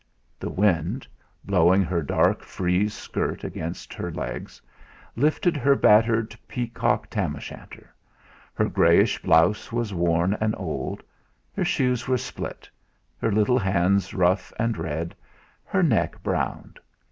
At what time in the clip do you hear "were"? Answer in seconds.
12.07-12.17